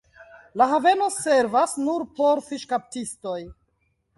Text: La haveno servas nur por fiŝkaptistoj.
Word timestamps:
La 0.61 0.67
haveno 0.71 1.09
servas 1.17 1.75
nur 1.89 2.07
por 2.21 2.43
fiŝkaptistoj. 2.49 3.39